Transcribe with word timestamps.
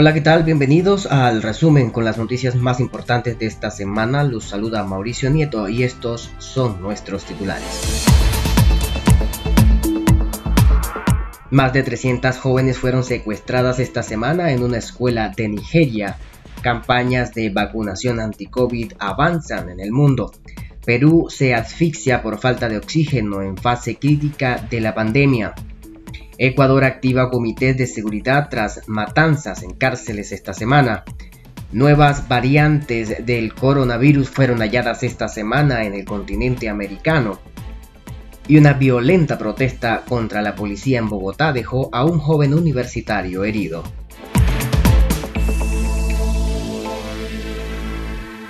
Hola, 0.00 0.14
¿qué 0.14 0.20
tal? 0.20 0.44
Bienvenidos 0.44 1.06
al 1.06 1.42
resumen 1.42 1.90
con 1.90 2.04
las 2.04 2.18
noticias 2.18 2.54
más 2.54 2.78
importantes 2.78 3.36
de 3.36 3.46
esta 3.46 3.72
semana. 3.72 4.22
Los 4.22 4.44
saluda 4.44 4.84
Mauricio 4.84 5.28
Nieto 5.28 5.68
y 5.68 5.82
estos 5.82 6.30
son 6.38 6.80
nuestros 6.80 7.24
titulares. 7.24 8.06
Más 11.50 11.72
de 11.72 11.82
300 11.82 12.38
jóvenes 12.38 12.78
fueron 12.78 13.02
secuestradas 13.02 13.80
esta 13.80 14.04
semana 14.04 14.52
en 14.52 14.62
una 14.62 14.78
escuela 14.78 15.30
de 15.36 15.48
Nigeria. 15.48 16.16
Campañas 16.62 17.34
de 17.34 17.50
vacunación 17.50 18.20
anti-COVID 18.20 18.92
avanzan 19.00 19.68
en 19.68 19.80
el 19.80 19.90
mundo. 19.90 20.30
Perú 20.86 21.26
se 21.28 21.56
asfixia 21.56 22.22
por 22.22 22.38
falta 22.38 22.68
de 22.68 22.76
oxígeno 22.76 23.42
en 23.42 23.56
fase 23.56 23.96
crítica 23.96 24.64
de 24.70 24.80
la 24.80 24.94
pandemia. 24.94 25.56
Ecuador 26.40 26.84
activa 26.84 27.30
comités 27.30 27.76
de 27.76 27.88
seguridad 27.88 28.48
tras 28.48 28.82
matanzas 28.86 29.64
en 29.64 29.72
cárceles 29.72 30.30
esta 30.30 30.54
semana. 30.54 31.02
Nuevas 31.72 32.28
variantes 32.28 33.26
del 33.26 33.52
coronavirus 33.52 34.30
fueron 34.30 34.60
halladas 34.60 35.02
esta 35.02 35.26
semana 35.26 35.84
en 35.84 35.94
el 35.94 36.04
continente 36.04 36.68
americano. 36.68 37.40
Y 38.46 38.56
una 38.56 38.74
violenta 38.74 39.36
protesta 39.36 40.04
contra 40.08 40.40
la 40.40 40.54
policía 40.54 41.00
en 41.00 41.08
Bogotá 41.08 41.52
dejó 41.52 41.90
a 41.92 42.04
un 42.04 42.20
joven 42.20 42.54
universitario 42.54 43.42
herido. 43.42 43.82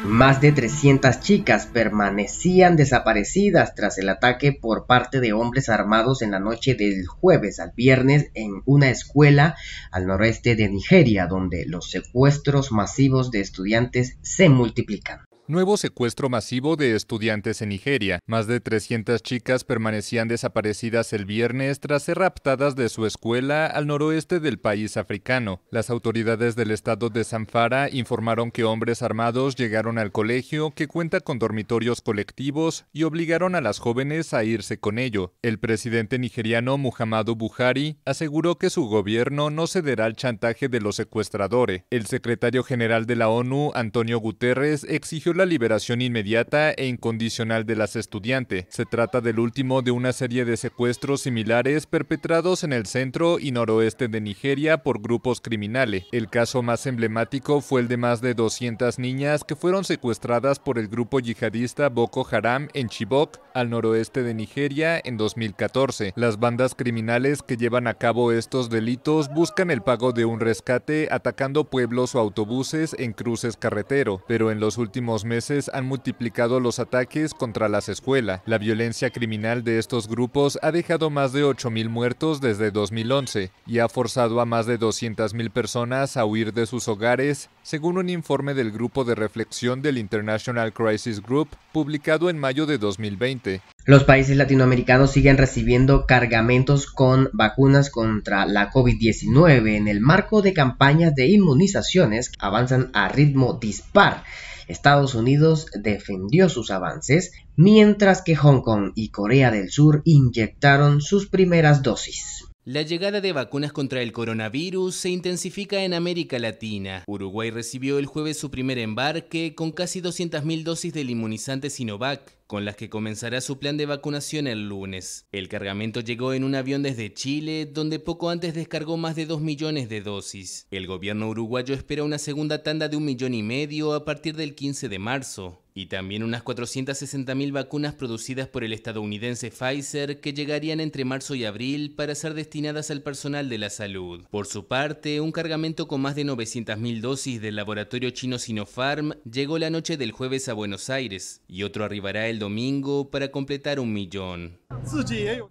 Más 0.08 0.40
de 0.40 0.52
300 0.52 1.20
chicas 1.20 1.66
permanecían 1.66 2.76
desaparecidas 2.76 3.74
tras 3.74 3.98
el 3.98 4.08
ataque 4.08 4.54
por 4.54 4.86
parte 4.86 5.20
de 5.20 5.34
hombres 5.34 5.68
armados 5.68 6.22
en 6.22 6.30
la 6.30 6.40
noche 6.40 6.74
del 6.74 7.06
jueves 7.06 7.60
al 7.60 7.72
viernes 7.76 8.30
en 8.32 8.62
una 8.64 8.88
escuela 8.88 9.54
al 9.92 10.06
noreste 10.06 10.56
de 10.56 10.70
Nigeria, 10.70 11.26
donde 11.26 11.66
los 11.66 11.90
secuestros 11.90 12.72
masivos 12.72 13.30
de 13.30 13.40
estudiantes 13.40 14.16
se 14.22 14.48
multiplican. 14.48 15.27
Nuevo 15.50 15.78
secuestro 15.78 16.28
masivo 16.28 16.76
de 16.76 16.94
estudiantes 16.94 17.62
en 17.62 17.70
Nigeria. 17.70 18.18
Más 18.26 18.46
de 18.46 18.60
300 18.60 19.22
chicas 19.22 19.64
permanecían 19.64 20.28
desaparecidas 20.28 21.14
el 21.14 21.24
viernes 21.24 21.80
tras 21.80 22.02
ser 22.02 22.18
raptadas 22.18 22.76
de 22.76 22.90
su 22.90 23.06
escuela 23.06 23.64
al 23.64 23.86
noroeste 23.86 24.40
del 24.40 24.58
país 24.58 24.98
africano. 24.98 25.62
Las 25.70 25.88
autoridades 25.88 26.54
del 26.54 26.70
estado 26.70 27.08
de 27.08 27.24
Zamfara 27.24 27.88
informaron 27.90 28.50
que 28.50 28.64
hombres 28.64 29.00
armados 29.00 29.56
llegaron 29.56 29.96
al 29.96 30.12
colegio 30.12 30.70
que 30.72 30.86
cuenta 30.86 31.20
con 31.20 31.38
dormitorios 31.38 32.02
colectivos 32.02 32.84
y 32.92 33.04
obligaron 33.04 33.54
a 33.54 33.62
las 33.62 33.78
jóvenes 33.78 34.34
a 34.34 34.44
irse 34.44 34.78
con 34.78 34.98
ello. 34.98 35.32
El 35.40 35.58
presidente 35.58 36.18
nigeriano 36.18 36.76
Muhammadu 36.76 37.36
Buhari 37.36 37.96
aseguró 38.04 38.58
que 38.58 38.68
su 38.68 38.84
gobierno 38.84 39.48
no 39.48 39.66
cederá 39.66 40.04
al 40.04 40.14
chantaje 40.14 40.68
de 40.68 40.82
los 40.82 40.96
secuestradores. 40.96 41.84
El 41.88 42.04
secretario 42.04 42.64
general 42.64 43.06
de 43.06 43.16
la 43.16 43.30
ONU, 43.30 43.72
Antonio 43.74 44.18
Guterres, 44.18 44.84
exigió 44.84 45.37
la 45.38 45.46
liberación 45.46 46.02
inmediata 46.02 46.72
e 46.72 46.86
incondicional 46.86 47.64
de 47.64 47.76
las 47.76 47.94
estudiantes. 47.94 48.66
Se 48.70 48.84
trata 48.84 49.20
del 49.20 49.38
último 49.38 49.82
de 49.82 49.92
una 49.92 50.12
serie 50.12 50.44
de 50.44 50.56
secuestros 50.56 51.22
similares 51.22 51.86
perpetrados 51.86 52.64
en 52.64 52.72
el 52.72 52.86
centro 52.86 53.38
y 53.38 53.52
noroeste 53.52 54.08
de 54.08 54.20
Nigeria 54.20 54.82
por 54.82 55.00
grupos 55.00 55.40
criminales. 55.40 56.06
El 56.10 56.28
caso 56.28 56.62
más 56.62 56.86
emblemático 56.86 57.60
fue 57.60 57.80
el 57.80 57.88
de 57.88 57.96
más 57.96 58.20
de 58.20 58.34
200 58.34 58.98
niñas 58.98 59.44
que 59.44 59.54
fueron 59.54 59.84
secuestradas 59.84 60.58
por 60.58 60.76
el 60.76 60.88
grupo 60.88 61.20
yihadista 61.20 61.88
Boko 61.88 62.26
Haram 62.28 62.68
en 62.74 62.88
Chibok, 62.88 63.38
al 63.54 63.70
noroeste 63.70 64.24
de 64.24 64.34
Nigeria, 64.34 65.00
en 65.02 65.16
2014. 65.16 66.14
Las 66.16 66.40
bandas 66.40 66.74
criminales 66.74 67.42
que 67.42 67.56
llevan 67.56 67.86
a 67.86 67.94
cabo 67.94 68.32
estos 68.32 68.70
delitos 68.70 69.28
buscan 69.28 69.70
el 69.70 69.82
pago 69.82 70.12
de 70.12 70.24
un 70.24 70.40
rescate 70.40 71.08
atacando 71.12 71.70
pueblos 71.70 72.16
o 72.16 72.18
autobuses 72.18 72.96
en 72.98 73.12
cruces 73.12 73.56
carretero, 73.56 74.24
pero 74.26 74.50
en 74.50 74.58
los 74.58 74.78
últimos 74.78 75.24
meses 75.28 75.70
han 75.72 75.86
multiplicado 75.86 76.58
los 76.58 76.80
ataques 76.80 77.34
contra 77.34 77.68
las 77.68 77.88
escuelas. 77.88 78.40
La 78.46 78.58
violencia 78.58 79.10
criminal 79.10 79.62
de 79.62 79.78
estos 79.78 80.08
grupos 80.08 80.58
ha 80.62 80.72
dejado 80.72 81.10
más 81.10 81.32
de 81.32 81.44
8.000 81.44 81.88
muertos 81.88 82.40
desde 82.40 82.72
2011 82.72 83.52
y 83.66 83.78
ha 83.78 83.88
forzado 83.88 84.40
a 84.40 84.46
más 84.46 84.66
de 84.66 84.80
200.000 84.80 85.50
personas 85.50 86.16
a 86.16 86.24
huir 86.24 86.52
de 86.52 86.66
sus 86.66 86.88
hogares, 86.88 87.50
según 87.62 87.98
un 87.98 88.08
informe 88.08 88.54
del 88.54 88.72
grupo 88.72 89.04
de 89.04 89.14
reflexión 89.14 89.82
del 89.82 89.98
International 89.98 90.72
Crisis 90.72 91.22
Group 91.22 91.50
publicado 91.72 92.30
en 92.30 92.38
mayo 92.38 92.66
de 92.66 92.78
2020. 92.78 93.60
Los 93.84 94.04
países 94.04 94.36
latinoamericanos 94.36 95.12
siguen 95.12 95.38
recibiendo 95.38 96.04
cargamentos 96.04 96.86
con 96.86 97.30
vacunas 97.32 97.90
contra 97.90 98.44
la 98.44 98.70
COVID-19 98.70 99.76
en 99.76 99.88
el 99.88 100.00
marco 100.00 100.42
de 100.42 100.52
campañas 100.52 101.14
de 101.14 101.28
inmunizaciones 101.28 102.30
que 102.30 102.36
avanzan 102.38 102.90
a 102.92 103.08
ritmo 103.08 103.54
dispar. 103.54 104.24
Estados 104.68 105.14
Unidos 105.14 105.66
defendió 105.74 106.48
sus 106.48 106.70
avances, 106.70 107.32
mientras 107.56 108.22
que 108.22 108.36
Hong 108.36 108.60
Kong 108.60 108.92
y 108.94 109.10
Corea 109.10 109.50
del 109.50 109.70
Sur 109.70 110.02
inyectaron 110.04 111.00
sus 111.00 111.28
primeras 111.28 111.82
dosis. 111.82 112.44
La 112.64 112.82
llegada 112.82 113.22
de 113.22 113.32
vacunas 113.32 113.72
contra 113.72 114.02
el 114.02 114.12
coronavirus 114.12 114.94
se 114.94 115.08
intensifica 115.08 115.82
en 115.84 115.94
América 115.94 116.38
Latina. 116.38 117.02
Uruguay 117.06 117.50
recibió 117.50 117.98
el 117.98 118.04
jueves 118.04 118.38
su 118.38 118.50
primer 118.50 118.78
embarque 118.78 119.54
con 119.54 119.72
casi 119.72 120.02
200.000 120.02 120.64
dosis 120.64 120.92
del 120.92 121.08
inmunizante 121.08 121.70
Sinovac 121.70 122.37
con 122.48 122.64
las 122.64 122.76
que 122.76 122.88
comenzará 122.88 123.42
su 123.42 123.58
plan 123.58 123.76
de 123.76 123.84
vacunación 123.84 124.46
el 124.46 124.68
lunes. 124.68 125.26
El 125.32 125.48
cargamento 125.48 126.00
llegó 126.00 126.32
en 126.32 126.44
un 126.44 126.54
avión 126.54 126.82
desde 126.82 127.12
Chile, 127.12 127.66
donde 127.66 127.98
poco 127.98 128.30
antes 128.30 128.54
descargó 128.54 128.96
más 128.96 129.14
de 129.16 129.26
2 129.26 129.42
millones 129.42 129.90
de 129.90 130.00
dosis. 130.00 130.66
El 130.70 130.86
gobierno 130.86 131.28
uruguayo 131.28 131.74
espera 131.74 132.04
una 132.04 132.18
segunda 132.18 132.62
tanda 132.62 132.88
de 132.88 132.96
un 132.96 133.04
millón 133.04 133.34
y 133.34 133.42
medio 133.42 133.92
a 133.92 134.06
partir 134.06 134.34
del 134.34 134.54
15 134.54 134.88
de 134.88 134.98
marzo 134.98 135.62
y 135.78 135.86
también 135.86 136.24
unas 136.24 136.42
460.000 136.42 137.52
vacunas 137.52 137.94
producidas 137.94 138.48
por 138.48 138.64
el 138.64 138.72
estadounidense 138.72 139.52
Pfizer 139.52 140.20
que 140.20 140.32
llegarían 140.32 140.80
entre 140.80 141.04
marzo 141.04 141.36
y 141.36 141.44
abril 141.44 141.94
para 141.94 142.16
ser 142.16 142.34
destinadas 142.34 142.90
al 142.90 143.02
personal 143.02 143.48
de 143.48 143.58
la 143.58 143.70
salud. 143.70 144.24
Por 144.28 144.48
su 144.48 144.66
parte, 144.66 145.20
un 145.20 145.30
cargamento 145.30 145.86
con 145.86 146.00
más 146.00 146.16
de 146.16 146.24
900.000 146.24 147.00
dosis 147.00 147.40
del 147.40 147.54
laboratorio 147.54 148.10
chino 148.10 148.38
Sinopharm 148.38 149.14
llegó 149.30 149.56
la 149.58 149.70
noche 149.70 149.96
del 149.96 150.10
jueves 150.10 150.48
a 150.48 150.54
Buenos 150.54 150.90
Aires 150.90 151.42
y 151.46 151.62
otro 151.62 151.84
arribará 151.84 152.26
el 152.26 152.37
domingo 152.38 153.10
para 153.10 153.30
completar 153.30 153.80
un 153.80 153.92
millón. 153.92 154.58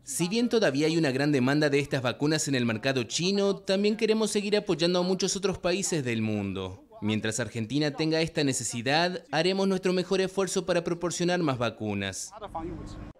Si 0.03 0.27
bien 0.27 0.49
todavía 0.49 0.87
hay 0.87 0.97
una 0.97 1.11
gran 1.11 1.31
demanda 1.31 1.69
de 1.69 1.79
estas 1.79 2.01
vacunas 2.01 2.47
en 2.47 2.55
el 2.55 2.65
mercado 2.65 3.03
chino, 3.03 3.57
también 3.57 3.97
queremos 3.97 4.31
seguir 4.31 4.55
apoyando 4.57 4.99
a 4.99 5.03
muchos 5.03 5.35
otros 5.35 5.57
países 5.57 6.03
del 6.03 6.21
mundo. 6.21 6.83
Mientras 7.01 7.39
Argentina 7.39 7.91
tenga 7.91 8.21
esta 8.21 8.43
necesidad, 8.43 9.23
haremos 9.31 9.67
nuestro 9.67 9.93
mejor 9.93 10.21
esfuerzo 10.21 10.65
para 10.65 10.83
proporcionar 10.83 11.39
más 11.39 11.57
vacunas. 11.57 12.31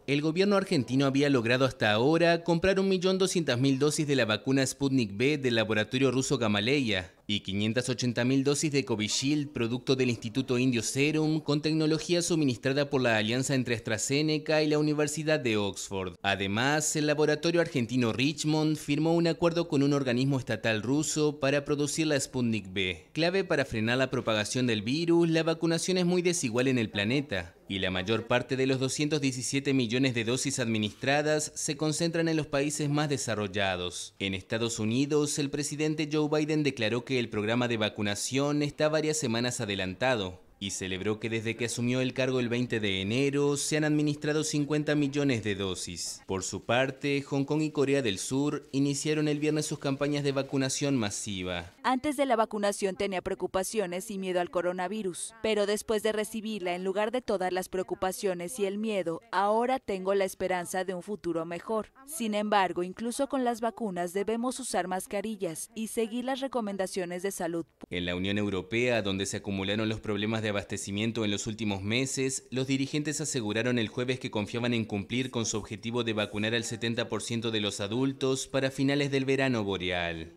El 0.07 0.21
gobierno 0.21 0.55
argentino 0.55 1.05
había 1.05 1.29
logrado 1.29 1.65
hasta 1.65 1.91
ahora 1.91 2.43
comprar 2.43 2.77
1.200.000 2.77 3.77
dosis 3.77 4.07
de 4.07 4.15
la 4.15 4.25
vacuna 4.25 4.65
Sputnik 4.65 5.15
B 5.15 5.37
del 5.37 5.55
laboratorio 5.55 6.11
ruso 6.11 6.37
Gamaleya 6.37 7.16
y 7.27 7.41
580.000 7.41 8.43
dosis 8.43 8.71
de 8.71 8.85
Covishield, 8.85 9.49
producto 9.49 9.97
del 9.97 10.09
Instituto 10.09 10.57
Indio 10.57 10.81
Serum, 10.81 11.41
con 11.41 11.61
tecnología 11.61 12.21
suministrada 12.21 12.89
por 12.89 13.01
la 13.01 13.17
alianza 13.17 13.53
entre 13.53 13.75
AstraZeneca 13.75 14.63
y 14.63 14.67
la 14.67 14.79
Universidad 14.79 15.39
de 15.39 15.57
Oxford. 15.57 16.15
Además, 16.21 16.95
el 16.95 17.05
laboratorio 17.05 17.59
argentino 17.59 18.13
Richmond 18.13 18.77
firmó 18.77 19.13
un 19.13 19.27
acuerdo 19.27 19.67
con 19.67 19.83
un 19.83 19.91
organismo 19.91 20.39
estatal 20.39 20.81
ruso 20.81 21.41
para 21.41 21.65
producir 21.65 22.07
la 22.07 22.17
Sputnik 22.17 22.71
B. 22.71 23.07
Clave 23.11 23.43
para 23.43 23.65
frenar 23.65 23.97
la 23.97 24.09
propagación 24.09 24.65
del 24.65 24.81
virus, 24.81 25.29
la 25.29 25.43
vacunación 25.43 25.97
es 25.97 26.05
muy 26.05 26.21
desigual 26.21 26.69
en 26.69 26.77
el 26.77 26.89
planeta 26.89 27.56
y 27.69 27.79
la 27.79 27.91
mayor 27.91 28.27
parte 28.27 28.55
de 28.55 28.67
los 28.67 28.79
217 28.79 29.73
millones 29.73 30.13
de 30.13 30.23
dosis 30.23 30.59
administradas 30.59 31.51
se 31.55 31.77
concentran 31.77 32.27
en 32.27 32.37
los 32.37 32.47
países 32.47 32.89
más 32.89 33.09
desarrollados. 33.09 34.13
En 34.19 34.33
Estados 34.33 34.79
Unidos, 34.79 35.37
el 35.39 35.49
presidente 35.49 36.09
Joe 36.11 36.29
Biden 36.29 36.63
declaró 36.63 37.05
que 37.05 37.19
el 37.19 37.29
programa 37.29 37.67
de 37.67 37.77
vacunación 37.77 38.63
está 38.63 38.89
varias 38.89 39.17
semanas 39.17 39.61
adelantado 39.61 40.46
y 40.59 40.71
celebró 40.71 41.19
que 41.19 41.29
desde 41.29 41.55
que 41.55 41.65
asumió 41.65 42.01
el 42.01 42.13
cargo 42.13 42.39
el 42.39 42.49
20 42.49 42.79
de 42.79 43.01
enero 43.01 43.57
se 43.57 43.77
han 43.77 43.83
administrado 43.83 44.43
50 44.43 44.95
millones 44.95 45.43
de 45.43 45.55
dosis. 45.55 46.21
Por 46.25 46.43
su 46.43 46.65
parte, 46.65 47.21
Hong 47.21 47.45
Kong 47.45 47.61
y 47.61 47.71
Corea 47.71 48.01
del 48.01 48.17
Sur 48.17 48.67
iniciaron 48.71 49.27
el 49.27 49.39
viernes 49.39 49.65
sus 49.65 49.79
campañas 49.79 50.23
de 50.23 50.31
vacunación 50.31 50.97
masiva. 50.97 51.73
Antes 51.83 52.17
de 52.17 52.25
la 52.25 52.35
vacunación 52.35 52.95
tenía 52.95 53.21
preocupaciones 53.21 54.11
y 54.11 54.17
miedo 54.17 54.41
al 54.41 54.49
coronavirus, 54.49 55.33
pero 55.41 55.65
después 55.65 56.03
de 56.03 56.11
recibirla, 56.11 56.75
en 56.75 56.83
lugar 56.83 57.11
de 57.11 57.21
todas 57.21 57.53
las 57.53 57.69
preocupaciones 57.69 58.59
y 58.59 58.65
el 58.65 58.77
miedo, 58.77 59.21
ahora 59.31 59.79
tengo 59.79 60.13
la 60.13 60.25
esperanza 60.25 60.83
de 60.83 60.93
un 60.93 61.03
futuro 61.03 61.45
mejor. 61.45 61.91
Sin 62.05 62.33
embargo, 62.33 62.83
incluso 62.83 63.27
con 63.27 63.43
las 63.43 63.61
vacunas 63.61 64.13
debemos 64.13 64.59
usar 64.59 64.87
mascarillas 64.87 65.69
y 65.75 65.87
seguir 65.87 66.25
las 66.25 66.39
recomendaciones 66.39 67.23
de 67.23 67.31
salud. 67.31 67.65
En 67.89 68.05
la 68.05 68.15
Unión 68.15 68.37
Europea, 68.37 69.01
donde 69.01 69.25
se 69.25 69.37
acumularon 69.37 69.89
los 69.89 69.99
problemas 69.99 70.41
de 70.41 70.46
abastecimiento 70.49 71.25
en 71.25 71.31
los 71.31 71.47
últimos 71.47 71.81
meses, 71.81 72.47
los 72.51 72.67
dirigentes 72.67 73.21
aseguraron 73.21 73.79
el 73.79 73.87
jueves 73.87 74.19
que 74.19 74.31
confiaban 74.31 74.73
en 74.73 74.85
cumplir 74.85 75.31
con 75.31 75.45
su 75.45 75.57
objetivo 75.57 76.03
de 76.03 76.13
vacunar 76.13 76.55
al 76.55 76.63
70% 76.63 77.51
de 77.51 77.61
los 77.61 77.79
adultos 77.79 78.47
para 78.47 78.71
finales 78.71 79.11
del 79.11 79.25
verano 79.25 79.63
boreal. 79.63 80.33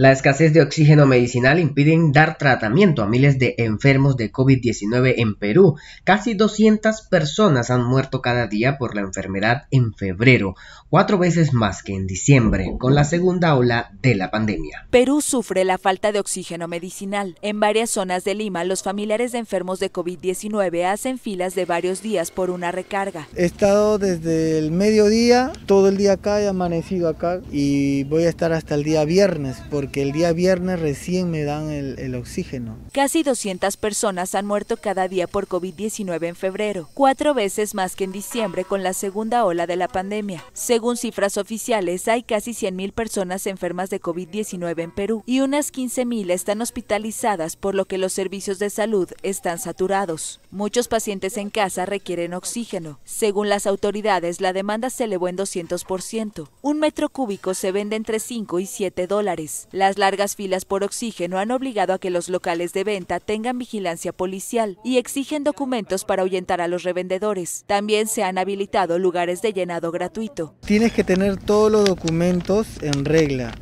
La 0.00 0.12
escasez 0.12 0.54
de 0.54 0.62
oxígeno 0.62 1.04
medicinal 1.04 1.58
impide 1.58 1.94
dar 2.10 2.38
tratamiento 2.38 3.02
a 3.02 3.06
miles 3.06 3.38
de 3.38 3.54
enfermos 3.58 4.16
de 4.16 4.32
COVID-19 4.32 5.16
en 5.18 5.34
Perú. 5.34 5.76
Casi 6.04 6.32
200 6.32 7.02
personas 7.10 7.68
han 7.70 7.84
muerto 7.84 8.22
cada 8.22 8.46
día 8.46 8.78
por 8.78 8.94
la 8.94 9.02
enfermedad 9.02 9.64
en 9.70 9.92
febrero, 9.92 10.54
cuatro 10.88 11.18
veces 11.18 11.52
más 11.52 11.82
que 11.82 11.94
en 11.94 12.06
diciembre, 12.06 12.76
con 12.78 12.94
la 12.94 13.04
segunda 13.04 13.54
ola 13.54 13.90
de 14.00 14.14
la 14.14 14.30
pandemia. 14.30 14.86
Perú 14.88 15.20
sufre 15.20 15.66
la 15.66 15.76
falta 15.76 16.12
de 16.12 16.20
oxígeno 16.20 16.66
medicinal. 16.66 17.36
En 17.42 17.60
varias 17.60 17.90
zonas 17.90 18.24
de 18.24 18.34
Lima, 18.34 18.64
los 18.64 18.82
familiares 18.82 19.32
de 19.32 19.38
enfermos 19.38 19.80
de 19.80 19.92
COVID-19 19.92 20.86
hacen 20.86 21.18
filas 21.18 21.54
de 21.54 21.66
varios 21.66 22.00
días 22.00 22.30
por 22.30 22.48
una 22.48 22.72
recarga. 22.72 23.28
He 23.36 23.44
estado 23.44 23.98
desde 23.98 24.56
el 24.56 24.70
mediodía, 24.72 25.52
todo 25.66 25.88
el 25.88 25.98
día 25.98 26.14
acá, 26.14 26.40
he 26.40 26.48
amanecido 26.48 27.06
acá 27.06 27.42
y 27.52 28.04
voy 28.04 28.24
a 28.24 28.30
estar 28.30 28.54
hasta 28.54 28.74
el 28.76 28.82
día 28.82 29.04
viernes 29.04 29.58
porque 29.68 29.89
que 29.90 30.02
el 30.02 30.12
día 30.12 30.32
viernes 30.32 30.80
recién 30.80 31.30
me 31.30 31.44
dan 31.44 31.70
el, 31.70 32.14
oxígeno. 32.14 32.76
Casi 32.92 33.22
200 33.22 33.76
personas 33.76 34.34
han 34.34 34.46
muerto 34.46 34.76
cada 34.76 35.08
día 35.08 35.26
por 35.26 35.48
COVID-19 35.48 36.26
en 36.26 36.36
febrero, 36.36 36.88
cuatro 36.94 37.34
veces 37.34 37.74
más 37.74 37.96
que 37.96 38.04
en 38.04 38.12
diciembre 38.12 38.64
con 38.64 38.82
la 38.82 38.92
segunda 38.92 39.44
ola 39.44 39.66
de 39.66 39.76
la 39.76 39.88
pandemia. 39.88 40.44
Según 40.52 40.96
cifras 40.96 41.36
oficiales, 41.36 42.08
hay 42.08 42.22
casi 42.22 42.52
100.000 42.52 42.92
personas 42.92 43.46
enfermas 43.46 43.90
de 43.90 44.00
COVID-19 44.00 44.82
en 44.82 44.90
Perú 44.90 45.22
y 45.26 45.40
unas 45.40 45.72
15.000 45.72 46.30
están 46.30 46.60
hospitalizadas, 46.62 47.56
por 47.56 47.74
lo 47.74 47.84
que 47.84 47.98
los 47.98 48.12
servicios 48.12 48.58
de 48.58 48.70
salud 48.70 49.08
están 49.22 49.58
saturados. 49.58 50.40
Muchos 50.50 50.88
pacientes 50.88 51.36
en 51.36 51.50
casa 51.50 51.86
requieren 51.86 52.34
oxígeno. 52.34 52.98
Según 53.04 53.48
las 53.48 53.66
autoridades, 53.66 54.40
la 54.40 54.52
demanda 54.52 54.90
se 54.90 55.04
elevó 55.04 55.28
en 55.28 55.36
200%. 55.36 56.48
Un 56.62 56.78
metro 56.78 57.08
cúbico 57.08 57.54
se 57.54 57.72
vende 57.72 57.96
entre 57.96 58.20
5 58.20 58.60
y 58.60 58.66
7 58.66 59.06
dólares. 59.06 59.68
Las 59.80 59.96
largas 59.96 60.36
filas 60.36 60.66
por 60.66 60.84
oxígeno 60.84 61.38
han 61.38 61.50
obligado 61.50 61.94
a 61.94 61.98
que 61.98 62.10
los 62.10 62.28
locales 62.28 62.74
de 62.74 62.84
venta 62.84 63.18
tengan 63.18 63.56
vigilancia 63.56 64.12
policial 64.12 64.76
y 64.84 64.98
exigen 64.98 65.42
documentos 65.42 66.04
para 66.04 66.20
ahuyentar 66.20 66.60
a 66.60 66.68
los 66.68 66.82
revendedores. 66.82 67.64
También 67.66 68.06
se 68.06 68.22
han 68.22 68.36
habilitado 68.36 68.98
lugares 68.98 69.40
de 69.40 69.54
llenado 69.54 69.90
gratuito. 69.90 70.54
Tienes 70.66 70.92
que 70.92 71.02
tener 71.02 71.38
todos 71.38 71.72
los 71.72 71.86
documentos 71.86 72.66
en 72.82 73.06
regla 73.06 73.54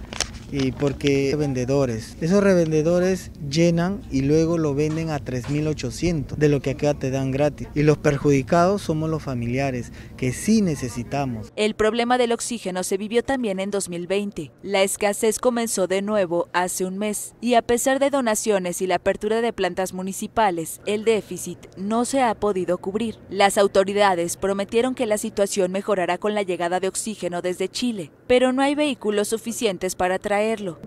y 0.51 0.73
porque 0.73 1.35
vendedores, 1.37 2.17
esos 2.21 2.43
revendedores 2.43 3.31
llenan 3.49 4.01
y 4.11 4.23
luego 4.23 4.59
lo 4.59 4.75
venden 4.75 5.11
a 5.11 5.19
3.800 5.19 6.37
de 6.37 6.49
lo 6.49 6.61
que 6.61 6.71
acá 6.71 6.95
te 6.95 7.11
dan 7.11 7.31
gratis. 7.31 7.69
Y 7.75 7.83
los 7.83 7.99
perjudicados 7.99 8.83
somos 8.83 9.11
los 9.11 9.23
familiares, 9.23 9.93
que 10.17 10.33
sí 10.33 10.63
necesitamos. 10.63 11.53
El 11.57 11.75
problema 11.75 12.19
del 12.19 12.33
oxígeno 12.33 12.83
se 12.83 12.97
vivió 12.97 13.23
también 13.23 13.61
en 13.61 13.71
2020. 13.71 14.51
La 14.63 14.83
escasez 14.83 15.39
comenzó 15.39 15.87
de 15.87 16.03
nuevo 16.03 16.49
hace 16.53 16.85
un 16.85 16.99
mes 16.99 17.35
y 17.41 17.55
a 17.55 17.63
pesar 17.63 17.99
de 17.99 18.11
donaciones 18.11 18.81
y 18.83 18.87
la 18.87 18.97
apertura 18.97 19.41
de 19.41 19.53
plantas 19.53 19.93
municipales, 19.93 20.81
el 20.87 21.05
déficit 21.05 21.59
no 21.77 22.05
se 22.05 22.23
ha 22.23 22.35
podido 22.35 22.79
cubrir. 22.79 23.17
Las 23.31 23.59
autoridades 23.59 24.37
prometieron 24.37 24.95
que 24.95 25.07
la 25.07 25.19
situación 25.19 25.73
mejorará 25.73 26.19
con 26.19 26.35
la 26.35 26.43
llegada 26.43 26.81
de 26.81 26.89
oxígeno 26.89 27.43
desde 27.43 27.69
Chile, 27.69 28.11
pero 28.27 28.53
no 28.53 28.63
hay 28.63 28.75
vehículos 28.75 29.29
suficientes 29.29 29.95
para 29.95 30.19
traer 30.19 30.38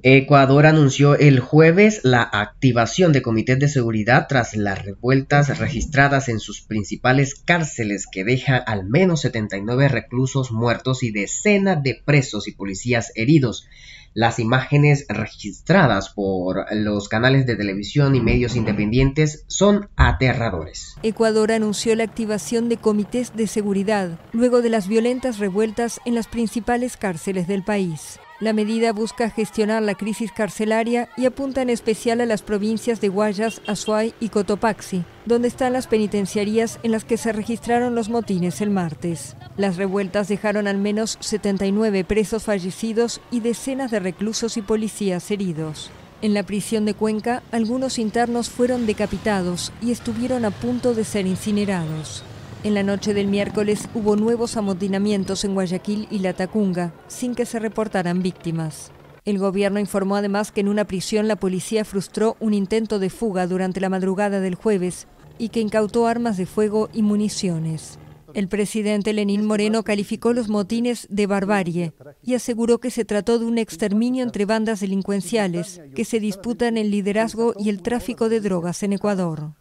Ecuador 0.04 0.66
anunció 0.66 1.16
el 1.16 1.40
jueves 1.40 2.02
la 2.04 2.22
activación 2.22 3.12
de 3.12 3.22
comités 3.22 3.60
de 3.60 3.68
seguridad 3.68 4.28
tras 4.28 4.56
las 4.56 4.84
revueltas 4.84 5.60
registradas 5.60 6.30
en 6.30 6.40
sus 6.40 6.62
principales 6.62 7.36
cárceles 7.36 8.08
que 8.12 8.24
deja 8.24 8.58
al 8.58 8.86
menos 8.86 9.22
79 9.22 9.88
reclusos 9.88 10.52
muertos 10.52 11.04
y 11.04 11.12
decenas 11.12 11.84
de 11.84 12.02
presos 12.04 12.48
y 12.48 12.54
policías 12.54 13.12
heridos. 13.16 13.68
Las 14.14 14.40
imágenes 14.40 15.06
registradas 15.08 16.10
por 16.10 16.66
los 16.76 17.08
canales 17.08 17.46
de 17.46 17.56
televisión 17.56 18.14
y 18.14 18.20
medios 18.20 18.58
independientes 18.58 19.46
son 19.48 19.88
aterradores. 19.96 20.96
Ecuador 21.02 21.54
anunció 21.54 21.96
la 21.96 22.04
activación 22.04 22.68
de 22.68 22.76
comités 22.76 23.34
de 23.36 23.48
seguridad 23.48 24.20
luego 24.34 24.62
de 24.62 24.70
las 24.70 24.90
violentas 24.90 25.40
revueltas 25.40 26.02
en 26.06 26.16
las 26.16 26.28
principales 26.28 26.98
cárceles 26.98 27.48
del 27.48 27.64
país. 27.64 28.20
La 28.42 28.54
medida 28.54 28.92
busca 28.92 29.30
gestionar 29.30 29.84
la 29.84 29.94
crisis 29.94 30.32
carcelaria 30.32 31.10
y 31.16 31.28
apunta 31.28 31.62
en 31.62 31.70
especial 31.70 32.22
a 32.22 32.26
las 32.26 32.42
provincias 32.42 33.00
de 33.00 33.08
Guayas, 33.08 33.62
Azuay 33.68 34.16
y 34.20 34.30
Cotopaxi, 34.30 35.04
donde 35.28 35.48
están 35.48 35.74
las 35.74 35.86
penitenciarías 35.86 36.80
en 36.82 36.92
las 36.92 37.06
que 37.06 37.18
se 37.18 37.34
registraron 37.34 37.94
los 37.94 38.10
motines 38.10 38.60
el 38.62 38.72
martes. 38.72 39.36
Las 39.58 39.78
revueltas 39.78 40.28
dejaron 40.28 40.68
al 40.68 40.80
menos 40.80 41.20
79 41.20 42.04
presos 42.04 42.46
fallecidos 42.46 43.22
y 43.30 43.42
decenas 43.42 43.92
de 43.92 44.00
reclusos 44.00 44.58
y 44.58 44.64
policías 44.64 45.30
heridos. 45.30 45.92
En 46.24 46.34
la 46.34 46.42
prisión 46.42 46.86
de 46.86 46.96
Cuenca, 46.96 47.44
algunos 47.52 48.00
internos 48.00 48.50
fueron 48.50 48.88
decapitados 48.88 49.72
y 49.84 49.92
estuvieron 49.92 50.46
a 50.46 50.52
punto 50.52 50.96
de 50.96 51.04
ser 51.04 51.28
incinerados. 51.28 52.24
En 52.64 52.76
la 52.76 52.84
noche 52.84 53.16
del 53.16 53.26
miércoles 53.26 53.90
hubo 53.96 54.16
nuevos 54.16 54.56
amotinamientos 54.56 55.44
en 55.46 55.56
Guayaquil 55.56 56.08
y 56.12 56.20
La 56.20 56.34
Tacunga, 56.34 56.94
sin 57.08 57.34
que 57.34 57.48
se 57.48 57.58
reportaran 57.58 58.22
víctimas. 58.22 58.92
El 59.26 59.40
gobierno 59.40 59.80
informó 59.80 60.16
además 60.16 60.52
que 60.52 60.62
en 60.62 60.68
una 60.68 60.86
prisión 60.86 61.28
la 61.28 61.38
policía 61.38 61.84
frustró 61.86 62.38
un 62.40 62.54
intento 62.54 63.00
de 63.00 63.10
fuga 63.10 63.48
durante 63.48 63.80
la 63.82 63.90
madrugada 63.90 64.40
del 64.42 64.54
jueves 64.54 65.08
y 65.40 65.50
que 65.50 65.60
incautó 65.60 66.06
armas 66.06 66.38
de 66.38 66.46
fuego 66.46 66.88
y 66.94 67.02
municiones. 67.02 67.98
El 68.36 68.48
presidente 68.48 69.12
Lenín 69.12 69.44
Moreno 69.44 69.84
calificó 69.84 70.32
los 70.32 70.48
motines 70.48 71.08
de 71.10 71.26
barbarie 71.26 71.94
y 72.24 72.36
aseguró 72.36 72.80
que 72.80 72.92
se 72.92 73.06
trató 73.06 73.40
de 73.40 73.46
un 73.46 73.58
exterminio 73.58 74.24
entre 74.24 74.46
bandas 74.46 74.82
delincuenciales 74.82 75.82
que 75.96 76.06
se 76.06 76.20
disputan 76.20 76.78
el 76.78 76.92
liderazgo 76.92 77.56
y 77.58 77.70
el 77.70 77.82
tráfico 77.82 78.30
de 78.30 78.40
drogas 78.40 78.84
en 78.84 78.94
Ecuador. 78.94 79.61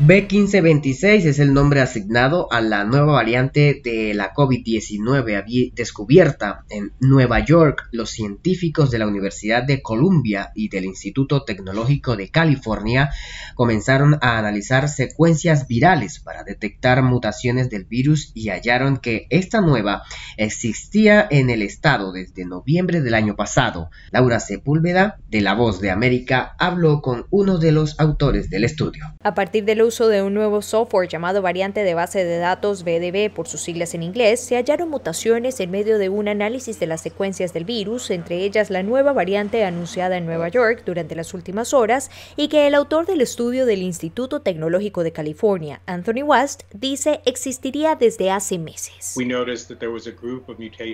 B1526 0.00 1.24
es 1.24 1.38
el 1.38 1.54
nombre 1.54 1.80
asignado 1.80 2.52
a 2.52 2.60
la 2.60 2.82
nueva 2.82 3.12
variante 3.12 3.80
de 3.82 4.12
la 4.12 4.34
COVID-19 4.34 5.72
descubierta 5.72 6.64
en 6.68 6.92
Nueva 6.98 7.38
York. 7.38 7.88
Los 7.92 8.10
científicos 8.10 8.90
de 8.90 8.98
la 8.98 9.06
Universidad 9.06 9.62
de 9.62 9.82
Columbia 9.82 10.50
y 10.56 10.68
del 10.68 10.84
Instituto 10.84 11.44
Tecnológico 11.44 12.16
de 12.16 12.28
California 12.28 13.12
comenzaron 13.54 14.18
a 14.20 14.36
analizar 14.36 14.88
secuencias 14.88 15.68
virales 15.68 16.18
para 16.18 16.42
detectar 16.42 17.00
mutaciones 17.04 17.70
del 17.70 17.84
virus 17.84 18.32
y 18.34 18.48
hallaron 18.48 18.96
que 18.96 19.28
esta 19.30 19.60
nueva 19.60 20.02
existía 20.36 21.24
en 21.30 21.50
el 21.50 21.62
estado 21.62 22.10
desde 22.12 22.44
noviembre 22.44 23.00
del 23.00 23.14
año 23.14 23.36
pasado. 23.36 23.90
Laura 24.10 24.40
Sepúlveda, 24.40 25.20
de 25.28 25.40
La 25.40 25.54
Voz 25.54 25.80
de 25.80 25.92
América, 25.92 26.56
habló 26.58 27.00
con 27.00 27.26
uno 27.30 27.58
de 27.58 27.70
los 27.70 28.00
autores 28.00 28.50
del 28.50 28.64
estudio. 28.64 29.14
A 29.22 29.34
partir 29.34 29.64
del 29.64 29.84
uso 29.94 30.08
de 30.08 30.22
un 30.22 30.34
nuevo 30.34 30.60
software 30.60 31.08
llamado 31.08 31.40
variante 31.40 31.84
de 31.84 31.94
base 31.94 32.24
de 32.24 32.38
datos 32.38 32.82
BDB 32.82 33.32
por 33.32 33.46
sus 33.46 33.60
siglas 33.60 33.94
en 33.94 34.02
inglés, 34.02 34.40
se 34.40 34.56
hallaron 34.56 34.90
mutaciones 34.90 35.60
en 35.60 35.70
medio 35.70 35.98
de 35.98 36.08
un 36.08 36.26
análisis 36.26 36.80
de 36.80 36.88
las 36.88 37.00
secuencias 37.00 37.52
del 37.54 37.64
virus, 37.64 38.10
entre 38.10 38.38
ellas 38.38 38.70
la 38.70 38.82
nueva 38.82 39.12
variante 39.12 39.64
anunciada 39.64 40.16
en 40.16 40.26
Nueva 40.26 40.48
York 40.48 40.82
durante 40.84 41.14
las 41.14 41.32
últimas 41.32 41.72
horas 41.72 42.10
y 42.36 42.48
que 42.48 42.66
el 42.66 42.74
autor 42.74 43.06
del 43.06 43.20
estudio 43.20 43.66
del 43.66 43.82
Instituto 43.82 44.40
Tecnológico 44.40 45.04
de 45.04 45.12
California, 45.12 45.80
Anthony 45.86 46.24
West, 46.24 46.64
dice 46.72 47.20
existiría 47.24 47.94
desde 47.94 48.32
hace 48.32 48.58
meses. 48.58 49.16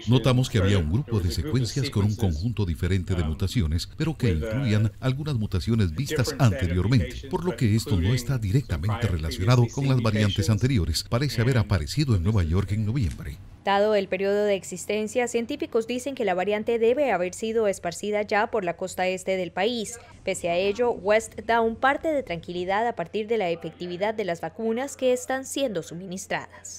Notamos 0.09 0.51
que 0.51 0.59
había 0.59 0.77
un 0.77 0.93
grupo 0.93 1.21
de 1.21 1.31
secuencias 1.31 1.89
con 1.89 2.05
un 2.05 2.17
conjunto 2.17 2.67
diferente 2.67 3.15
de 3.15 3.25
mutaciones, 3.25 3.89
pero 3.97 4.15
que 4.15 4.29
incluían 4.29 4.93
algunas 5.01 5.37
mutaciones 5.37 5.91
vistas 5.93 6.35
anteriormente, 6.39 7.29
por 7.31 7.47
lo 7.47 7.57
que 7.57 7.75
esto 7.75 7.99
no 7.99 8.13
está 8.13 8.37
directamente 8.37 8.80
relacionado 8.83 9.67
con 9.69 9.89
las 9.89 10.01
variantes 10.01 10.51
anteriores. 10.51 11.05
Parece 11.09 11.41
haber 11.41 11.59
aparecido 11.59 12.15
en 12.15 12.23
Nueva 12.23 12.43
York 12.43 12.73
en 12.73 12.87
noviembre. 12.87 13.39
Dado 13.65 13.95
el 13.95 14.09
periodo 14.09 14.45
de 14.45 14.55
existencia, 14.55 15.29
científicos 15.29 15.87
dicen 15.87 16.15
que 16.15 16.25
la 16.25 16.33
variante 16.33 16.79
debe 16.79 17.13
haber 17.13 17.35
sido 17.35 17.67
esparcida 17.67 18.23
ya 18.23 18.51
por 18.51 18.65
la 18.65 18.79
costa 18.79 19.07
este 19.07 19.37
del 19.37 19.53
país. 19.53 19.99
Pese 20.25 20.49
a 20.49 20.57
ello, 20.57 20.93
West 20.93 21.39
da 21.41 21.61
un 21.61 21.77
parte 21.77 22.09
de 22.09 22.23
tranquilidad 22.23 22.87
a 22.89 22.95
partir 22.95 23.27
de 23.27 23.37
la 23.37 23.51
efectividad 23.51 24.15
de 24.15 24.25
las 24.25 24.41
vacunas 24.41 24.97
que 24.97 25.13
están 25.13 25.45
siendo 25.45 25.83
suministradas. 25.83 26.79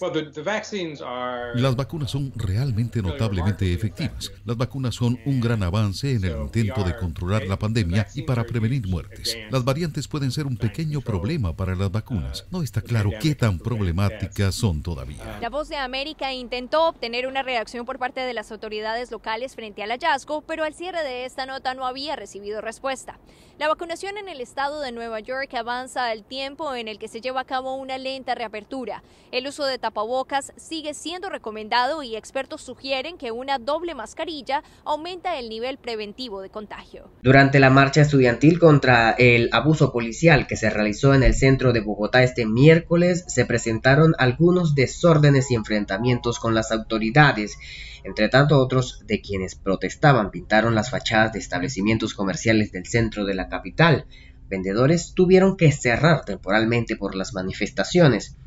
Las 1.56 1.76
vacunas 1.76 2.10
son 2.10 2.34
realmente 2.36 3.02
notablemente 3.04 3.72
efectivas. 3.72 4.32
Las 4.44 4.58
vacunas 4.58 4.96
son 4.96 5.20
un 5.26 5.40
gran 5.40 5.62
avance 5.62 6.12
en 6.12 6.24
el 6.24 6.42
intento 6.42 6.84
de 6.84 6.98
controlar 6.98 7.46
la 7.46 7.60
pandemia 7.60 8.08
y 8.16 8.24
para 8.24 8.44
prevenir 8.44 8.88
muertes. 8.88 9.38
Las 9.52 9.64
variantes 9.64 10.08
pueden 10.08 10.32
ser 10.32 10.48
un 10.48 10.58
pequeño 10.58 11.02
problema 11.02 11.56
para 11.56 11.76
las 11.76 11.92
vacunas. 11.92 12.48
No 12.50 12.64
está 12.64 12.82
claro 12.82 13.12
qué 13.20 13.36
tan 13.36 13.60
problemáticas 13.60 14.56
son 14.56 14.82
todavía. 14.82 15.38
La 15.40 15.50
voz 15.50 15.70
de 15.70 15.76
América 15.76 16.34
intenta 16.34 16.71
intentó 16.72 16.88
obtener 16.88 17.28
una 17.28 17.44
reacción 17.44 17.86
por 17.86 18.00
parte 18.00 18.22
de 18.22 18.34
las 18.34 18.50
autoridades 18.50 19.12
locales 19.12 19.56
frente 19.56 19.84
al 19.84 19.90
hallazgo, 19.90 20.40
pero 20.40 20.64
al 20.64 20.74
cierre 20.74 21.04
de 21.04 21.26
esta 21.26 21.46
nota 21.46 21.74
no 21.74 21.86
había 21.86 22.16
recibido 22.16 22.62
respuesta. 22.62 23.20
La 23.60 23.68
vacunación 23.68 24.18
en 24.18 24.30
el 24.30 24.40
estado 24.40 24.80
de 24.80 24.94
Nueva 24.94 25.20
York 25.20 25.54
avanza 25.54 26.08
al 26.08 26.24
tiempo 26.24 26.74
en 26.74 26.88
el 26.88 26.98
que 26.98 27.10
se 27.10 27.20
lleva 27.20 27.42
a 27.42 27.46
cabo 27.46 27.76
una 27.76 27.98
lenta 27.98 28.36
reapertura. 28.36 29.04
El 29.32 29.48
uso 29.48 29.66
de 29.66 29.78
tapabocas 29.78 30.54
sigue 30.56 30.94
siendo 30.94 31.30
recomendado 31.30 32.04
y 32.04 32.16
expertos 32.16 32.62
sugieren 32.62 33.18
que 33.18 33.32
una 33.32 33.60
doble 33.60 33.94
mascarilla 33.94 34.64
aumenta 34.86 35.38
el 35.38 35.50
nivel 35.50 35.78
preventivo 35.78 36.42
de 36.42 36.50
contagio. 36.50 37.12
Durante 37.22 37.60
la 37.60 37.70
marcha 37.70 38.02
estudiantil 38.02 38.60
contra 38.60 39.12
el 39.12 39.50
abuso 39.52 39.92
policial 39.92 40.48
que 40.48 40.56
se 40.56 40.70
realizó 40.70 41.14
en 41.14 41.24
el 41.24 41.36
centro 41.36 41.74
de 41.74 41.82
Bogotá 41.82 42.24
este 42.24 42.46
miércoles, 42.46 43.26
se 43.28 43.46
presentaron 43.46 44.16
algunos 44.18 44.74
desórdenes 44.74 45.52
y 45.52 45.56
enfrentamientos 45.56 46.40
con 46.40 46.56
las 46.62 46.72
autoridades. 46.72 47.58
Entre 48.04 48.30
tanto, 48.30 48.60
otros 48.60 49.04
de 49.08 49.22
quienes 49.22 49.56
protestaban 49.56 50.32
pintaron 50.32 50.76
las 50.76 50.92
fachadas 50.92 51.34
de 51.34 51.40
establecimientos 51.40 52.14
comerciales 52.14 52.72
del 52.72 52.86
centro 52.86 53.26
de 53.26 53.34
la 53.34 53.50
capital. 53.50 54.06
Vendedores 54.48 55.14
tuvieron 55.16 55.58
que 55.58 55.72
cerrar 55.72 56.24
temporalmente 56.24 56.96
por 56.96 57.16
las 57.16 57.34
manifestaciones, 57.34 58.38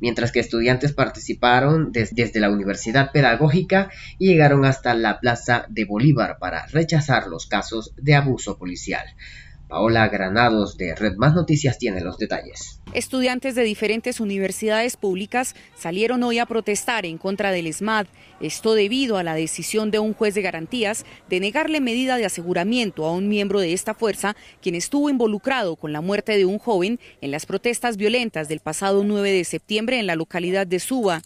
mientras 0.00 0.32
que 0.32 0.40
estudiantes 0.40 0.92
participaron 0.92 1.92
desde 1.92 2.40
la 2.40 2.50
Universidad 2.50 3.12
Pedagógica 3.12 3.90
y 4.18 4.28
llegaron 4.28 4.64
hasta 4.64 4.94
la 4.94 5.20
Plaza 5.20 5.66
de 5.68 5.84
Bolívar 5.84 6.38
para 6.40 6.66
rechazar 6.66 7.28
los 7.28 7.46
casos 7.46 7.92
de 7.96 8.14
abuso 8.14 8.58
policial. 8.58 9.04
Paola 9.70 10.08
Granados 10.08 10.76
de 10.76 10.96
Red 10.96 11.14
Más 11.16 11.32
Noticias 11.32 11.78
tiene 11.78 12.00
los 12.00 12.18
detalles. 12.18 12.80
Estudiantes 12.92 13.54
de 13.54 13.62
diferentes 13.62 14.18
universidades 14.18 14.96
públicas 14.96 15.54
salieron 15.76 16.24
hoy 16.24 16.40
a 16.40 16.46
protestar 16.46 17.06
en 17.06 17.18
contra 17.18 17.52
del 17.52 17.68
ESMAD, 17.68 18.06
esto 18.40 18.74
debido 18.74 19.16
a 19.16 19.22
la 19.22 19.34
decisión 19.34 19.92
de 19.92 20.00
un 20.00 20.12
juez 20.12 20.34
de 20.34 20.42
garantías 20.42 21.06
de 21.28 21.38
negarle 21.38 21.80
medida 21.80 22.16
de 22.16 22.26
aseguramiento 22.26 23.06
a 23.06 23.12
un 23.12 23.28
miembro 23.28 23.60
de 23.60 23.72
esta 23.72 23.94
fuerza, 23.94 24.34
quien 24.60 24.74
estuvo 24.74 25.08
involucrado 25.08 25.76
con 25.76 25.92
la 25.92 26.00
muerte 26.00 26.36
de 26.36 26.46
un 26.46 26.58
joven 26.58 26.98
en 27.20 27.30
las 27.30 27.46
protestas 27.46 27.96
violentas 27.96 28.48
del 28.48 28.58
pasado 28.58 29.04
9 29.04 29.30
de 29.30 29.44
septiembre 29.44 30.00
en 30.00 30.08
la 30.08 30.16
localidad 30.16 30.66
de 30.66 30.80
Suba. 30.80 31.22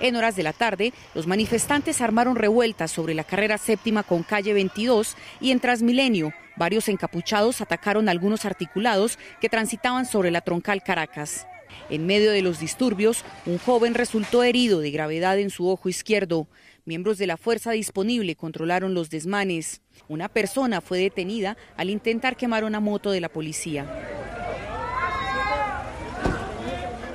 En 0.00 0.16
horas 0.16 0.36
de 0.36 0.42
la 0.42 0.52
tarde, 0.52 0.92
los 1.14 1.26
manifestantes 1.26 2.00
armaron 2.00 2.36
revueltas 2.36 2.90
sobre 2.90 3.14
la 3.14 3.24
carrera 3.24 3.58
séptima 3.58 4.02
con 4.02 4.22
calle 4.22 4.52
22 4.52 5.16
y 5.40 5.50
en 5.50 5.60
Transmilenio, 5.60 6.32
varios 6.56 6.88
encapuchados 6.88 7.60
atacaron 7.60 8.08
algunos 8.08 8.44
articulados 8.44 9.18
que 9.40 9.48
transitaban 9.48 10.06
sobre 10.06 10.30
la 10.30 10.40
troncal 10.40 10.82
Caracas. 10.82 11.46
En 11.88 12.06
medio 12.06 12.30
de 12.30 12.42
los 12.42 12.60
disturbios, 12.60 13.24
un 13.46 13.58
joven 13.58 13.94
resultó 13.94 14.42
herido 14.42 14.80
de 14.80 14.90
gravedad 14.90 15.38
en 15.38 15.50
su 15.50 15.68
ojo 15.68 15.88
izquierdo. 15.88 16.48
Miembros 16.84 17.18
de 17.18 17.26
la 17.26 17.36
fuerza 17.36 17.72
disponible 17.72 18.36
controlaron 18.36 18.94
los 18.94 19.10
desmanes. 19.10 19.80
Una 20.08 20.28
persona 20.28 20.80
fue 20.80 20.98
detenida 20.98 21.56
al 21.76 21.90
intentar 21.90 22.36
quemar 22.36 22.64
una 22.64 22.80
moto 22.80 23.10
de 23.10 23.20
la 23.20 23.28
policía. 23.28 24.39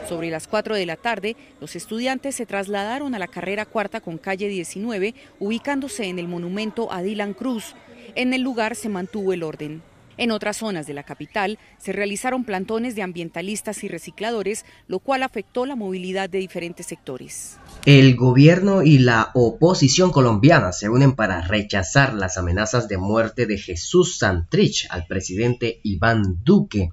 Sobre 0.08 0.30
las 0.30 0.48
4 0.48 0.76
de 0.76 0.86
la 0.86 0.98
tarde, 0.98 1.36
los 1.60 1.76
estudiantes 1.76 2.36
se 2.36 2.46
trasladaron 2.46 3.16
a 3.16 3.20
la 3.20 3.28
carrera 3.28 3.66
cuarta 3.66 4.02
con 4.02 4.20
calle 4.20 4.48
19, 4.48 5.16
ubicándose 5.40 6.06
en 6.06 6.20
el 6.20 6.28
monumento 6.28 6.94
a 6.94 7.02
Dylan 7.02 7.34
Cruz. 7.34 7.76
En 8.14 8.34
el 8.34 8.42
lugar 8.42 8.76
se 8.76 8.88
mantuvo 8.88 9.34
el 9.34 9.42
orden. 9.42 9.82
En 10.18 10.32
otras 10.32 10.58
zonas 10.58 10.86
de 10.86 10.94
la 10.94 11.04
capital 11.04 11.58
se 11.78 11.92
realizaron 11.92 12.46
plantones 12.46 12.96
de 12.96 13.02
ambientalistas 13.02 13.84
y 13.84 13.88
recicladores, 13.88 14.64
lo 14.88 15.00
cual 15.00 15.24
afectó 15.24 15.66
la 15.66 15.76
movilidad 15.76 16.30
de 16.30 16.38
diferentes 16.38 16.86
sectores. 16.86 17.58
El 17.86 18.16
gobierno 18.16 18.84
y 18.84 19.00
la 19.00 19.32
oposición 19.34 20.12
colombiana 20.12 20.72
se 20.72 20.88
unen 20.88 21.14
para 21.14 21.42
rechazar 21.42 22.14
las 22.14 22.38
amenazas 22.38 22.88
de 22.88 22.98
muerte 22.98 23.46
de 23.48 23.58
Jesús 23.58 24.20
Santrich 24.20 24.88
al 24.90 25.08
presidente 25.08 25.80
Iván 25.84 26.44
Duque. 26.44 26.92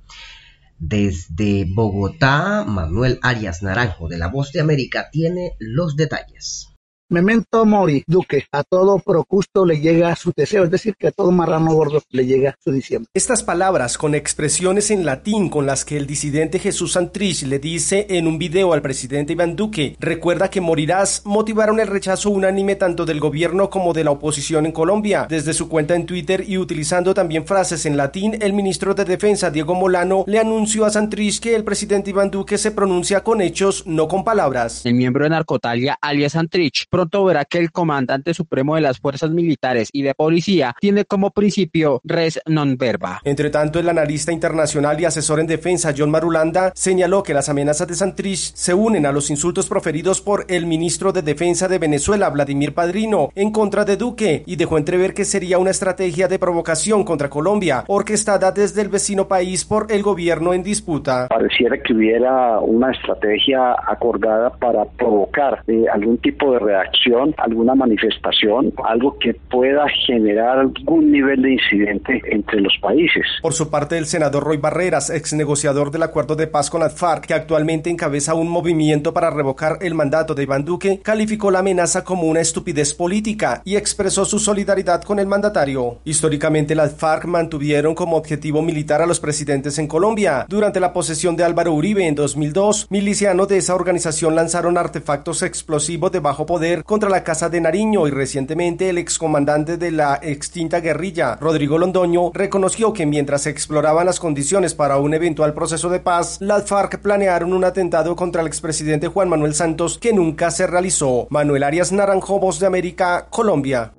Desde 0.84 1.64
Bogotá, 1.72 2.64
Manuel 2.66 3.20
Arias 3.22 3.62
Naranjo 3.62 4.08
de 4.08 4.18
La 4.18 4.26
Voz 4.26 4.50
de 4.50 4.60
América 4.60 5.10
tiene 5.12 5.52
los 5.60 5.94
detalles. 5.94 6.72
Memento 7.12 7.66
mori, 7.66 8.02
Duque, 8.07 8.47
a 8.52 8.62
todo 8.64 8.99
procusto 8.99 9.66
le 9.66 9.81
llega 9.81 10.16
su 10.16 10.33
deseo, 10.35 10.64
es 10.64 10.71
decir, 10.71 10.97
que 10.99 11.09
a 11.09 11.12
todo 11.12 11.31
marrano 11.31 11.75
gordo 11.75 12.00
le 12.09 12.25
llega 12.25 12.57
su 12.64 12.73
diciembre. 12.73 13.11
Estas 13.12 13.42
palabras 13.42 13.99
con 13.99 14.14
expresiones 14.14 14.90
en 14.90 15.04
latín 15.04 15.50
con 15.50 15.66
las 15.66 15.85
que 15.85 15.99
el 15.99 16.07
disidente 16.07 16.59
Jesús 16.59 16.92
Santrich 16.92 17.42
le 17.42 17.59
dice 17.59 18.07
en 18.09 18.26
un 18.26 18.38
video 18.38 18.73
al 18.73 18.81
presidente 18.81 19.35
Iván 19.35 19.57
Duque, 19.57 19.95
recuerda 20.00 20.49
que 20.49 20.62
morirás, 20.62 21.21
motivaron 21.26 21.81
el 21.81 21.88
rechazo 21.88 22.31
unánime 22.31 22.76
tanto 22.76 23.04
del 23.04 23.21
gobierno 23.21 23.69
como 23.69 23.92
de 23.92 24.04
la 24.04 24.12
oposición 24.12 24.64
en 24.64 24.73
Colombia. 24.73 25.26
Desde 25.28 25.52
su 25.52 25.69
cuenta 25.69 25.95
en 25.95 26.07
Twitter 26.07 26.42
y 26.49 26.57
utilizando 26.57 27.12
también 27.12 27.45
frases 27.45 27.85
en 27.85 27.99
latín, 27.99 28.38
el 28.40 28.54
ministro 28.54 28.95
de 28.95 29.04
Defensa 29.04 29.50
Diego 29.50 29.75
Molano 29.75 30.25
le 30.26 30.38
anunció 30.38 30.87
a 30.87 30.90
Santrich 30.90 31.40
que 31.40 31.54
el 31.54 31.64
presidente 31.64 32.09
Iván 32.09 32.31
Duque 32.31 32.57
se 32.57 32.71
pronuncia 32.71 33.23
con 33.23 33.42
hechos, 33.42 33.87
no 33.87 34.09
con 34.09 34.25
palabras. 34.25 34.87
El 34.87 34.95
miembro 34.95 35.25
de 35.25 35.28
Narcotalia, 35.28 35.99
alias 36.00 36.33
Santrich, 36.33 36.87
pronto 37.02 37.25
verá 37.25 37.44
que 37.44 37.59
el 37.59 37.73
comandante 37.73 38.32
supremo 38.32 38.76
de 38.76 38.80
las 38.80 39.00
fuerzas 39.00 39.30
militares 39.30 39.88
y 39.92 40.02
de 40.02 40.14
policía 40.14 40.76
tiene 40.80 41.04
como 41.04 41.30
principio 41.30 42.00
res 42.04 42.38
non 42.47 42.76
verba. 42.78 43.21
Entre 43.25 43.50
tanto, 43.50 43.80
el 43.80 43.88
analista 43.88 44.30
internacional 44.30 45.00
y 45.00 45.04
asesor 45.04 45.40
en 45.40 45.49
defensa 45.49 45.92
John 45.97 46.11
Marulanda 46.11 46.71
señaló 46.76 47.25
que 47.25 47.35
las 47.35 47.49
amenazas 47.49 47.88
de 47.88 47.94
Santrich 47.94 48.54
se 48.54 48.73
unen 48.73 49.04
a 49.06 49.11
los 49.11 49.30
insultos 49.30 49.68
proferidos 49.68 50.21
por 50.21 50.47
el 50.49 50.66
ministro 50.66 51.12
de 51.12 51.23
Defensa 51.23 51.66
de 51.66 51.78
Venezuela, 51.78 52.30
Vladimir 52.30 52.73
Padrino, 52.73 53.30
en 53.35 53.50
contra 53.50 53.85
de 53.85 53.97
Duque 53.97 54.44
y 54.47 54.54
dejó 54.54 54.78
entrever 54.78 55.12
que 55.12 55.25
sería 55.25 55.59
una 55.59 55.71
estrategia 55.71 56.28
de 56.28 56.38
provocación 56.38 57.02
contra 57.02 57.28
Colombia, 57.28 57.82
orquestada 57.88 58.52
desde 58.52 58.82
el 58.82 58.88
vecino 58.88 59.26
país 59.26 59.64
por 59.64 59.90
el 59.90 60.02
gobierno 60.02 60.54
en 60.54 60.62
disputa. 60.62 61.26
Pareciera 61.28 61.78
que 61.78 61.94
hubiera 61.94 62.61
una 62.61 62.92
estrategia 62.92 63.73
acordada 63.73 64.50
para 64.50 64.85
provocar 64.85 65.64
eh, 65.66 65.87
algún 65.92 66.18
tipo 66.18 66.52
de 66.52 66.61
reacción 66.61 66.91
alguna 67.38 67.75
manifestación, 67.75 68.72
algo 68.84 69.18
que 69.18 69.34
pueda 69.34 69.87
generar 70.06 70.58
algún 70.58 71.11
nivel 71.11 71.42
de 71.42 71.52
incidente 71.52 72.20
entre 72.30 72.61
los 72.61 72.76
países. 72.80 73.25
Por 73.40 73.52
su 73.52 73.70
parte, 73.70 73.99
el 73.99 74.06
senador 74.06 74.44
Roy 74.44 74.56
Barreras, 74.56 75.11
ex 75.11 75.32
negociador 75.32 75.90
del 75.90 76.02
acuerdo 76.02 76.37
de 76.37 76.46
paz 76.46 76.70
con 76.70 76.80
la 76.80 76.90
FARC, 76.90 77.26
que 77.26 77.34
actualmente 77.34 77.90
encabeza 77.90 78.34
un 78.34 78.49
movimiento 78.49 79.12
para 79.12 79.30
revocar 79.30 79.78
el 79.80 79.94
mandato 79.94 80.34
de 80.34 80.44
Iván 80.44 80.64
Duque, 80.64 81.00
calificó 81.02 81.50
la 81.50 81.61
amenaza 81.61 82.04
como 82.04 82.25
una 82.25 82.40
estupidez 82.40 82.94
política 82.94 83.62
y 83.64 83.76
expresó 83.76 84.25
su 84.25 84.38
solidaridad 84.38 85.02
con 85.02 85.18
el 85.18 85.26
mandatario. 85.26 85.99
Históricamente, 86.04 86.75
las 86.75 86.94
FARC 86.94 87.25
mantuvieron 87.26 87.94
como 87.94 88.16
objetivo 88.16 88.62
militar 88.62 89.02
a 89.02 89.06
los 89.06 89.20
presidentes 89.20 89.78
en 89.78 89.87
Colombia. 89.87 90.46
Durante 90.49 90.80
la 90.80 90.92
posesión 90.92 91.37
de 91.37 91.44
Álvaro 91.44 91.72
Uribe 91.72 92.06
en 92.06 92.14
2002, 92.14 92.87
milicianos 92.90 93.49
de 93.49 93.58
esa 93.58 93.75
organización 93.75 94.34
lanzaron 94.34 94.78
artefactos 94.78 95.42
explosivos 95.42 96.12
de 96.12 96.20
bajo 96.20 96.46
poder 96.46 96.81
contra 96.84 97.08
la 97.08 97.24
Casa 97.24 97.48
de 97.48 97.60
Nariño 97.60 98.06
y 98.06 98.10
recientemente 98.10 98.88
el 98.88 98.98
excomandante 98.98 99.76
de 99.76 99.90
la 99.90 100.18
extinta 100.22 100.80
guerrilla, 100.80 101.36
Rodrigo 101.40 101.78
Londoño, 101.78 102.30
reconoció 102.34 102.92
que 102.92 103.06
mientras 103.06 103.42
se 103.42 103.50
exploraban 103.50 104.06
las 104.06 104.20
condiciones 104.20 104.74
para 104.74 104.98
un 104.98 105.14
eventual 105.14 105.54
proceso 105.54 105.88
de 105.88 106.00
paz, 106.00 106.38
las 106.40 106.64
FARC 106.64 107.00
planearon 107.00 107.52
un 107.52 107.64
atentado 107.64 108.16
contra 108.16 108.40
el 108.40 108.46
expresidente 108.46 109.08
Juan 109.08 109.28
Manuel 109.28 109.54
Santos 109.54 109.98
que 109.98 110.12
nunca 110.12 110.50
se 110.50 110.66
realizó. 110.66 111.26
Manuel 111.30 111.62
Arias 111.62 111.92
Naranjo, 111.92 112.38
Voz 112.38 112.58
de 112.58 112.66
América, 112.66 113.26
Colombia. 113.30 113.92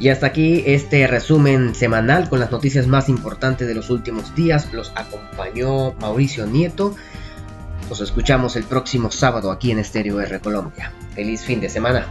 Y 0.00 0.10
hasta 0.10 0.26
aquí 0.26 0.62
este 0.66 1.06
resumen 1.06 1.74
semanal 1.74 2.28
con 2.28 2.38
las 2.38 2.52
noticias 2.52 2.86
más 2.86 3.08
importantes 3.08 3.66
de 3.66 3.74
los 3.74 3.90
últimos 3.90 4.34
días. 4.34 4.72
Los 4.72 4.92
acompañó 4.94 5.92
Mauricio 5.94 6.46
Nieto. 6.46 6.94
Nos 7.88 8.00
escuchamos 8.00 8.54
el 8.56 8.64
próximo 8.64 9.10
sábado 9.10 9.50
aquí 9.50 9.72
en 9.72 9.80
Estéreo 9.80 10.20
R 10.20 10.38
Colombia. 10.40 10.92
Feliz 11.14 11.42
fin 11.42 11.60
de 11.60 11.68
semana. 11.68 12.06